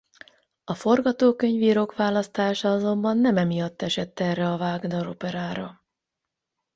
A 0.63 0.73
forgatókönyvírók 0.75 1.95
választása 1.95 2.71
azonban 2.71 3.17
nem 3.17 3.37
emiatt 3.37 3.81
esett 3.81 4.19
erre 4.19 4.49
a 4.51 4.57
Wagner-operára. 4.57 5.81